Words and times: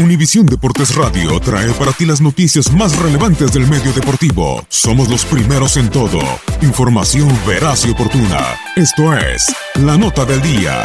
Univisión 0.00 0.46
Deportes 0.46 0.94
Radio 0.94 1.40
trae 1.40 1.72
para 1.72 1.90
ti 1.90 2.06
las 2.06 2.20
noticias 2.20 2.72
más 2.72 2.96
relevantes 3.02 3.52
del 3.52 3.66
medio 3.66 3.92
deportivo. 3.92 4.64
Somos 4.68 5.08
los 5.08 5.24
primeros 5.24 5.76
en 5.76 5.90
todo. 5.90 6.20
Información 6.62 7.28
veraz 7.44 7.84
y 7.84 7.90
oportuna. 7.90 8.38
Esto 8.76 9.12
es 9.12 9.52
La 9.74 9.98
Nota 9.98 10.24
del 10.24 10.40
Día. 10.40 10.84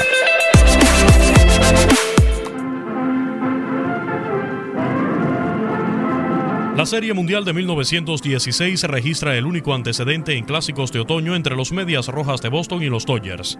La 6.75 6.87
Serie 6.87 7.13
Mundial 7.13 7.45
de 7.45 7.53
1916 7.53 8.81
registra 8.85 9.37
el 9.37 9.45
único 9.45 9.75
antecedente 9.75 10.35
en 10.35 10.45
clásicos 10.45 10.91
de 10.91 11.01
otoño 11.01 11.35
entre 11.35 11.55
los 11.55 11.71
Medias 11.71 12.07
Rojas 12.07 12.41
de 12.41 12.49
Boston 12.49 12.81
y 12.81 12.87
los 12.87 13.05
Dodgers. 13.05 13.59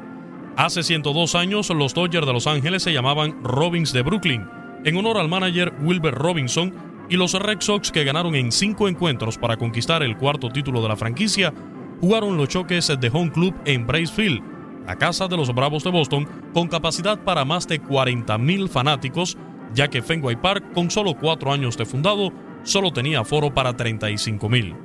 Hace 0.58 0.82
102 0.82 1.36
años, 1.36 1.70
los 1.70 1.94
Dodgers 1.94 2.26
de 2.26 2.34
Los 2.34 2.48
Ángeles 2.48 2.82
se 2.82 2.92
llamaban 2.92 3.44
Robins 3.44 3.94
de 3.94 4.02
Brooklyn, 4.02 4.48
en 4.84 4.98
honor 4.98 5.18
al 5.18 5.30
manager 5.30 5.74
Wilber 5.82 6.14
Robinson, 6.14 6.74
y 7.10 7.18
los 7.18 7.34
Red 7.34 7.62
Sox, 7.62 7.92
que 7.92 8.04
ganaron 8.04 8.36
en 8.36 8.52
cinco 8.52 8.88
encuentros 8.88 9.38
para 9.38 9.58
conquistar 9.58 10.04
el 10.04 10.18
cuarto 10.18 10.50
título 10.50 10.82
de 10.82 10.88
la 10.88 10.96
franquicia, 10.96 11.54
jugaron 12.00 12.38
los 12.38 12.50
choques 12.50 12.88
de 13.00 13.10
Home 13.14 13.32
Club 13.32 13.54
en 13.66 13.86
Bracefield, 13.86 14.42
la 14.88 14.98
casa 14.98 15.28
de 15.28 15.38
los 15.38 15.54
Bravos 15.54 15.84
de 15.84 15.92
Boston, 15.92 16.28
con 16.54 16.68
capacidad 16.68 17.20
para 17.20 17.46
más 17.46 17.68
de 17.68 17.82
40.000 17.82 18.68
fanáticos, 18.68 19.38
ya 19.74 19.90
que 19.90 20.02
Fenway 20.02 20.36
Park, 20.36 20.74
con 20.74 20.90
solo 20.92 21.16
cuatro 21.16 21.52
años 21.52 21.78
de 21.78 21.86
fundado, 21.86 22.32
solo 22.64 22.92
tenía 22.92 23.24
foro 23.24 23.54
para 23.54 23.76
35.000. 23.76 24.76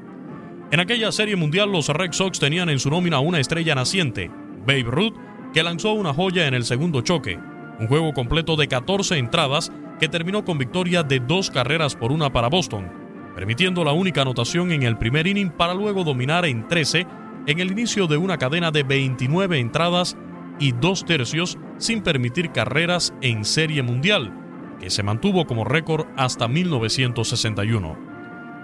En 0.71 0.81
aquella 0.81 1.11
serie 1.13 1.37
mundial, 1.37 1.73
los 1.73 1.89
Red 1.89 2.13
Sox 2.13 2.39
tenían 2.39 2.69
en 2.69 2.79
su 2.79 2.91
nómina 2.91 3.21
una 3.21 3.41
estrella 3.41 3.75
naciente, 3.75 4.31
Babe 4.67 4.83
Ruth, 4.83 5.15
que 5.55 5.63
lanzó 5.63 5.95
una 5.95 6.13
joya 6.13 6.47
en 6.47 6.55
el 6.55 6.65
segundo 6.65 7.01
choque, 7.01 7.39
un 7.81 7.87
juego 7.87 8.13
completo 8.13 8.57
de 8.57 8.69
14 8.69 9.17
entradas 9.17 9.73
que 9.99 10.09
terminó 10.09 10.45
con 10.45 10.59
victoria 10.59 11.03
de 11.03 11.21
dos 11.21 11.51
carreras 11.51 11.95
por 11.95 12.13
una 12.13 12.33
para 12.33 12.49
Boston, 12.49 12.91
permitiendo 13.35 13.85
la 13.85 13.93
única 13.93 14.23
anotación 14.23 14.73
en 14.73 14.83
el 14.83 14.97
primer 14.99 15.27
inning 15.27 15.51
para 15.51 15.75
luego 15.75 16.05
dominar 16.05 16.45
en 16.45 16.67
13 16.67 17.07
en 17.47 17.61
el 17.61 17.71
inicio 17.71 18.07
de 18.07 18.17
una 18.17 18.37
cadena 18.37 18.71
de 18.71 18.83
29 18.83 19.59
entradas 19.59 20.17
y 20.59 20.73
dos 20.73 21.05
tercios 21.05 21.57
sin 21.79 22.03
permitir 22.03 22.51
carreras 22.51 23.15
en 23.21 23.45
Serie 23.45 23.83
Mundial, 23.83 24.33
que 24.81 24.91
se 24.91 25.03
mantuvo 25.03 25.47
como 25.47 25.65
récord 25.65 26.07
hasta 26.17 26.49
1961. 26.49 28.09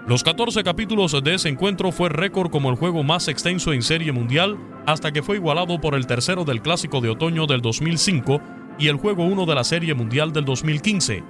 Los 0.07 0.23
14 0.23 0.63
capítulos 0.63 1.19
de 1.23 1.33
ese 1.33 1.49
encuentro 1.49 1.91
fue 1.91 2.09
récord 2.09 2.51
como 2.51 2.69
el 2.69 2.75
juego 2.75 3.03
más 3.03 3.27
extenso 3.27 3.73
en 3.73 3.81
Serie 3.81 4.11
Mundial 4.11 4.55
hasta 4.85 5.11
que 5.11 5.23
fue 5.23 5.37
igualado 5.37 5.81
por 5.81 5.95
el 5.95 6.05
tercero 6.05 6.45
del 6.45 6.61
Clásico 6.61 7.01
de 7.01 7.09
Otoño 7.09 7.47
del 7.47 7.61
2005 7.61 8.39
y 8.77 8.87
el 8.87 8.97
juego 8.97 9.25
1 9.25 9.45
de 9.45 9.55
la 9.55 9.63
Serie 9.63 9.93
Mundial 9.93 10.33
del 10.33 10.45
2015, 10.45 11.23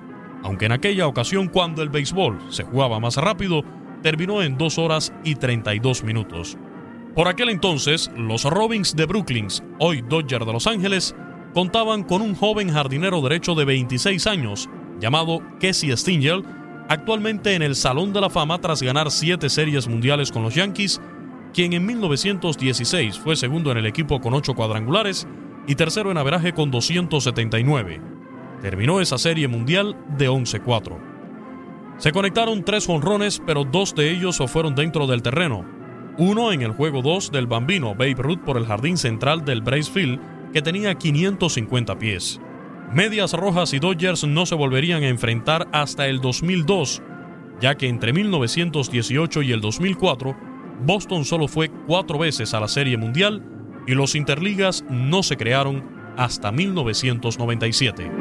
aunque 0.44 0.66
en 0.66 0.72
aquella 0.72 1.08
ocasión 1.08 1.48
cuando 1.48 1.82
el 1.82 1.90
béisbol 1.90 2.40
se 2.50 2.64
jugaba 2.64 3.00
más 3.00 3.18
rápido, 3.18 3.64
terminó 4.02 4.42
en 4.42 4.58
2 4.58 4.78
horas 4.78 5.14
y 5.24 5.36
32 5.36 6.04
minutos. 6.04 6.58
Por 7.16 7.28
aquel 7.28 7.50
entonces, 7.50 8.12
los 8.16 8.44
Robins 8.44 8.96
de 8.96 9.06
Brooklyn, 9.06 9.48
hoy 9.80 10.02
Dodger 10.02 10.46
de 10.46 10.54
Los 10.54 10.68
Ángeles, 10.68 11.16
contaban 11.54 12.04
con 12.04 12.22
un 12.22 12.36
joven 12.36 12.72
jardinero 12.72 13.22
derecho 13.22 13.56
de 13.56 13.66
26 13.66 14.28
años, 14.28 14.70
llamado 15.00 15.42
Casey 15.60 15.96
Stingel, 15.96 16.44
actualmente 16.90 17.56
en 17.56 17.62
el 17.62 17.76
Salón 17.76 18.12
de 18.12 18.22
la 18.22 18.30
Fama 18.30 18.60
tras 18.60 18.82
ganar 18.82 19.10
7 19.10 19.50
series 19.50 19.88
mundiales 19.88 20.32
con 20.32 20.44
los 20.44 20.54
Yankees, 20.54 21.02
quien 21.54 21.72
en 21.72 21.86
1916 21.86 23.18
fue 23.18 23.38
segundo 23.38 23.72
en 23.72 23.78
el 23.78 23.86
equipo 23.86 24.20
con 24.20 24.34
8 24.34 24.54
cuadrangulares 24.54 25.26
y 25.68 25.76
tercero 25.76 26.12
en 26.12 26.18
averaje 26.18 26.54
con 26.54 26.72
279. 26.72 28.02
Terminó 28.62 29.02
esa 29.02 29.18
serie 29.18 29.48
mundial 29.48 29.96
de 30.18 30.30
11-4. 30.30 30.98
Se 31.98 32.12
conectaron 32.12 32.64
tres 32.64 32.88
jonrones, 32.88 33.42
pero 33.46 33.64
dos 33.64 33.96
de 33.96 34.12
ellos 34.12 34.42
fueron 34.48 34.76
dentro 34.76 35.08
del 35.08 35.22
terreno. 35.22 35.66
Uno 36.18 36.52
en 36.52 36.62
el 36.62 36.72
juego 36.72 37.02
2 37.02 37.32
del 37.32 37.48
bambino 37.48 37.94
Babe 37.94 38.16
Ruth 38.18 38.40
por 38.40 38.58
el 38.58 38.66
jardín 38.66 38.98
central 38.98 39.44
del 39.44 39.62
Bracefield, 39.62 40.20
que 40.54 40.62
tenía 40.62 40.96
550 40.96 41.98
pies. 42.00 42.40
Medias 42.94 43.34
Rojas 43.34 43.74
y 43.74 43.80
Dodgers 43.80 44.24
no 44.26 44.46
se 44.46 44.56
volverían 44.56 45.04
a 45.04 45.10
enfrentar 45.10 45.68
hasta 45.72 46.08
el 46.08 46.22
2002, 46.22 47.02
ya 47.60 47.76
que 47.76 47.88
entre 47.88 48.14
1918 48.14 49.42
y 49.42 49.52
el 49.52 49.62
2004, 49.62 50.36
Boston 50.86 51.26
solo 51.26 51.48
fue 51.48 51.70
cuatro 51.70 52.18
veces 52.18 52.54
a 52.54 52.60
la 52.60 52.68
Serie 52.68 52.98
Mundial 52.98 53.55
y 53.88 53.94
los 53.94 54.16
interligas 54.16 54.84
no 54.90 55.24
se 55.24 55.38
crearon 55.38 55.84
hasta 56.18 56.52
1997. 56.52 58.12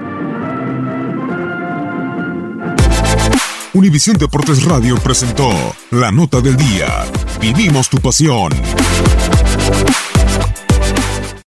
Univisión 3.72 4.16
Deportes 4.16 4.62
Radio 4.64 4.96
presentó 4.96 5.50
La 5.90 6.12
Nota 6.12 6.40
del 6.40 6.56
Día. 6.56 7.04
Vivimos 7.40 7.88
tu 7.88 7.98
pasión. 7.98 8.52